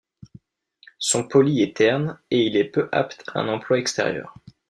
[0.97, 4.33] Son poli est terne et il est peu apte à un emploi extérieur.